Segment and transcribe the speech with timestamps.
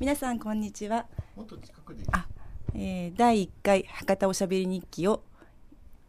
[0.00, 1.06] 皆さんこんにちは。
[2.12, 2.28] あ、
[2.72, 5.24] えー、第1回博多おしゃべり日記を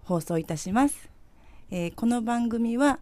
[0.03, 1.09] 放送いたします。
[1.71, 2.99] えー、この番組は、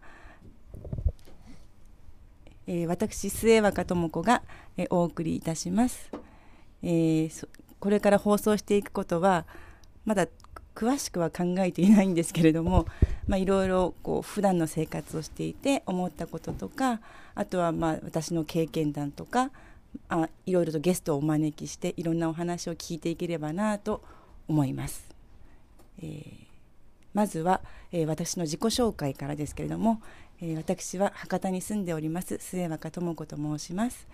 [2.66, 4.42] えー、私末若智子が、
[4.78, 6.10] えー、お送りいたします。
[6.82, 7.48] えー、
[7.78, 9.44] これから放送していくことは
[10.06, 10.26] まだ
[10.74, 12.86] 詳しくは考えていないんですけれども、
[13.26, 17.02] まあ、いろいろこう普段の生活をしていて思ったこととか
[17.34, 19.50] あとはまあ私の経験談とか
[20.08, 24.02] あいろいろとゲストをお招きしていろんなお話を聞いていければなと
[24.46, 25.08] 思います。
[26.00, 26.46] えー、
[27.14, 27.60] まずは、
[27.92, 30.00] えー、私の自己紹介からですけれども、
[30.40, 34.06] えー、私は博多に住んでおります末若智子と申します。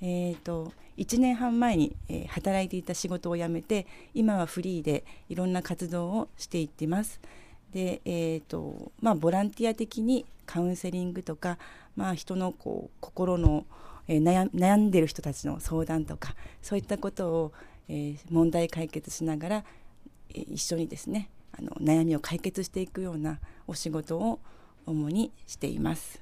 [0.00, 7.20] えーと、1年半前に、えー、働いていた仕事を辞めて今はフリーでいろんな活動をしていってます。
[7.72, 11.58] で、えーとまあ、ボランティア的にカウンセリングとか、
[11.96, 13.66] まあ、人のこう心の、
[14.08, 17.52] えー、悩悩んでる人たちの相談とかそういったことを、
[17.88, 19.64] えー、問題解決しながら、
[20.30, 24.40] えー、一緒にですねあの悩みを解決していくようなお仕事を
[24.86, 26.20] 主にしています。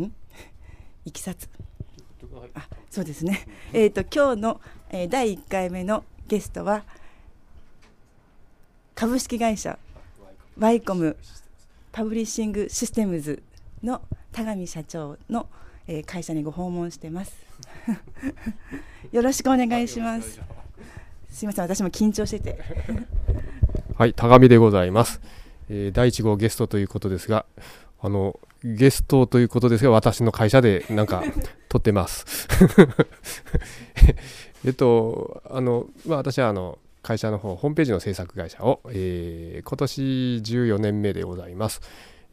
[0.00, 0.12] ん。
[1.04, 1.48] いきさつ。
[2.54, 6.84] あそうですね、えーと、今日の、えー、第1回目のゲストは
[8.94, 9.78] 株式会社
[10.58, 11.16] ワイコム
[11.90, 13.42] パブリッシングシステムズ
[13.82, 15.48] の田上社長の、
[15.86, 17.34] えー、会社にご訪問してます。
[19.12, 20.40] よろしくお願いします。
[21.30, 21.42] す。
[21.42, 22.58] みません私も緊張してて。
[23.96, 25.20] はい田上でございます、
[25.68, 27.44] えー、第1号ゲストということですが
[28.00, 31.22] あのゲストということですが、私の会社でなんか
[31.68, 32.46] 撮ってます。
[34.66, 40.02] えっと、あの、まあ、私はあの、会社の方、ホームページの制作会社を、えー、今年
[40.44, 41.80] 14年目でございます。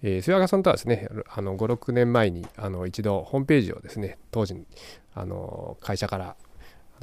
[0.03, 4.55] えー、須山さんとはですね、あの5、6年前にあの一度ホームページをですね、当時
[5.13, 6.35] あの会社から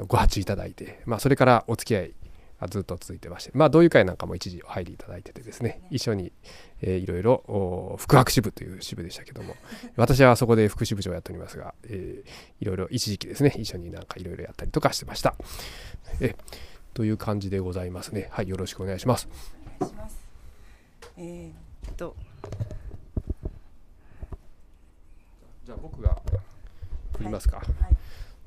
[0.06, 2.14] ご発注いただいて、まあ、それからお付き合い
[2.60, 6.32] がずっと続いてまして、まあ、同友会なんかも一時お入りいただいててですね、一緒に、
[6.82, 9.56] えー、いろいろ副学支部という支部でしたけども、
[9.96, 12.28] 私はそこで副支部長をやっておりますが、えー、
[12.60, 15.34] いろいろ一時期ですね、一緒になんかいろいろやったりとかしてました。
[16.20, 16.34] え
[16.94, 18.28] という感じでございますね。
[18.30, 19.28] はい、よろしくお願いします。
[19.80, 20.16] お願いします。
[21.18, 22.14] えー、っと。
[25.64, 26.14] じゃあ僕が
[27.16, 27.56] 振りますか。
[27.56, 27.66] はい。
[27.80, 27.96] はい、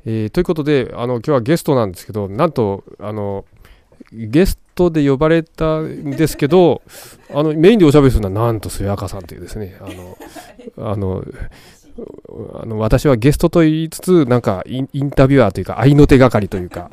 [0.05, 3.45] えー、ということで、あの今日はゲストなんですけど、なんとあの
[4.11, 6.83] ゲストで呼ばれたんですけど、
[7.33, 9.89] あのメインでおしゃべりするのはなんと末赤さんというですね、あ
[10.83, 11.23] の、あの、
[12.61, 16.91] あの私はゲストと言いつつ、なんかインタビュアーというか、愛の手係というか、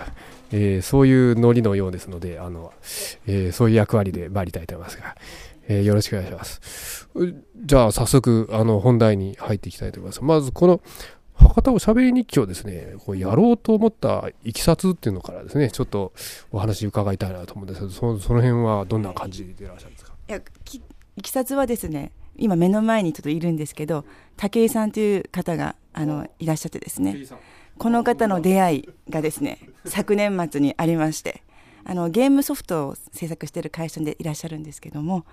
[0.52, 2.72] えー、そういうノリのようですので、あの
[3.26, 5.16] えー、そういう役割で参りたいと思いますが、
[5.68, 7.08] えー、よろしくお願いします。
[7.64, 10.22] じゃあ、早速、あの、本題に入っていきたいと思います。
[10.22, 10.80] まず、この、
[11.36, 16.12] 博多おしゃべり日記をですね、こうやろうと思ったいきさつっていうのからですね、ちょっと
[16.52, 20.12] お話伺いたいなと思うんですけど、そその辺はどんな感じでいらっしゃるんですか？
[20.28, 20.80] いやき
[21.16, 24.04] いきさつはですね、今目の前にちょっといるんですけど、
[24.36, 27.16] 武井さんという方があのいらっしゃってですね、
[27.78, 31.42] この方の出会いがですね、昨年末にありまして、
[31.84, 35.24] あのゲームソフトを制作している会社でいらっしゃるんですけども、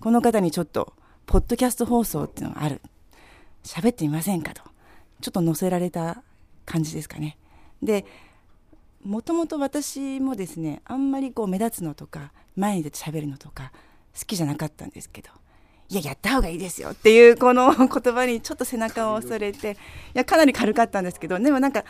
[0.00, 0.94] この方にちょっと、
[1.26, 2.80] ポッドキャスト放送っていうのがある。
[3.62, 4.62] 喋ってみませんかと。
[5.20, 6.22] ちょっと載せられた
[6.64, 7.36] 感じですかね。
[7.82, 8.04] で
[9.04, 13.72] もともと私もですねあんまりこう目立つのとか前に出て喋るのとか
[14.18, 15.30] 好きじゃなかったんですけど
[15.88, 19.76] いややった方がいいですよっていうこの 言葉にちょっと背中を押されてい
[20.14, 21.84] やかなり軽かったんですけどでもなんか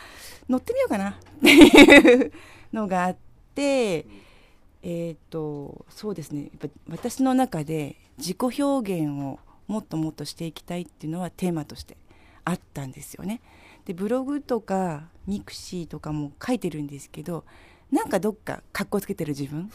[0.47, 1.13] 乗ってみようかなっ
[1.43, 2.31] ていう
[2.71, 11.97] のがあってえっ、ー、とそうですねやっぱ私の中で自己表現をもっともっとしていきたいっていうのはテーマとして
[12.43, 13.41] あったんですよね。
[13.85, 17.43] でブログとかミクシーとかも書いてるんですけど
[17.91, 19.71] なんかどっかかっこつけてる自分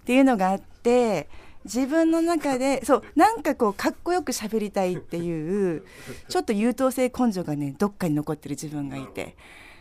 [0.00, 1.28] っていうのがあって
[1.64, 5.84] 自分の中でそうなんかこうかっこよく喋りたいっていう
[6.28, 9.36] ちょっと優等生根性がねどっかに残ってる自分がいて。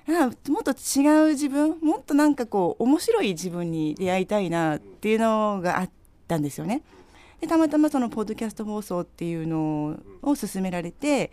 [0.07, 5.89] もっと違う自分もっとなんかこう面白い自分に出会いたいなっていうのがあっ
[6.27, 6.83] たんですよね。
[7.41, 11.31] でたまたまそのポッドキャスト放送っていうのを勧められて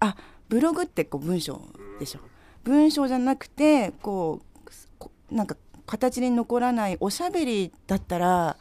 [0.00, 0.16] あ
[0.48, 1.60] ブログってこう文章
[1.98, 2.20] でしょ
[2.62, 4.40] 文章じゃなくてこ
[5.30, 5.56] うなんか
[5.86, 8.56] 形に残らないおしゃべりだったら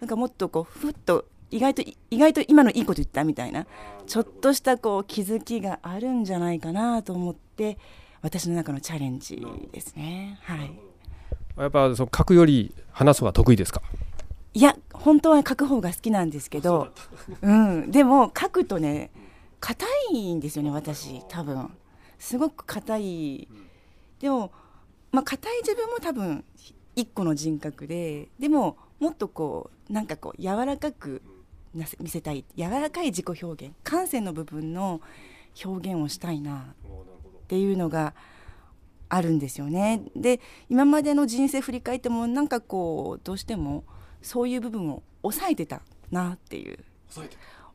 [0.00, 3.66] なんかもっとこうふっと意外と意外と今のいいこと言ったみたいな
[4.06, 7.76] ちょっとしたこう気づきがあるんじゃないかなと思って
[8.22, 10.38] 私の中のチャレンジですね。
[10.42, 10.72] はい。
[11.58, 13.82] やっぱその書くより話す方が得意ですか？
[14.54, 16.92] いや本当は書く方が好きなんですけど、
[17.42, 19.10] うん、でも書くとね
[19.60, 21.70] 硬いんですよね私多分。
[22.18, 23.48] すごく硬い、
[24.20, 24.52] でも
[25.10, 26.44] まあ硬い自分も多分
[26.94, 31.22] 一個の人格ででももっとこうなんかこう柔らかく
[31.74, 32.44] 見せたい。
[32.56, 33.74] 柔らかい自己表現。
[33.82, 35.00] 感性の部分の
[35.64, 36.74] 表現をしたいな
[37.52, 38.14] っていうのが
[39.10, 40.00] あるんですよね。
[40.16, 40.40] で
[40.70, 43.84] 今までの人生振り返ってもなんかこうどうしても
[44.22, 46.78] そういう部分を抑えてたなっていう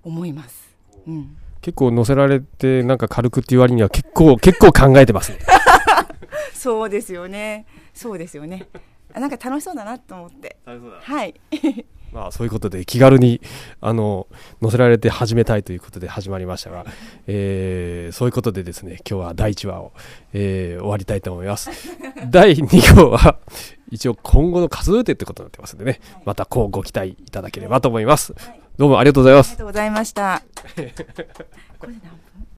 [0.01, 0.75] 思います。
[1.05, 5.37] うん、結構乗せられてなんか軽くっていう割には結構結構考えてますね。
[6.55, 7.67] そうですよね。
[7.93, 8.67] そうですよね。
[9.13, 10.57] なんか楽しそうだなと思って。
[10.65, 11.35] はい。
[12.11, 13.41] まあそういうことで気軽に
[13.81, 14.27] あの
[14.61, 16.85] 載せられて始めたいということで始まりましたが、
[17.27, 19.91] えー、そういうことでですね今日は第1話を、
[20.33, 21.69] えー、終わりたいと思います。
[22.29, 23.37] 第2号は
[23.91, 25.99] 一応今後の活動予定ってことになってますんでね。
[26.25, 28.33] またこうご期待いただければと思います、
[28.77, 29.47] どうもありがとうございます。
[29.47, 30.43] ありがとうございました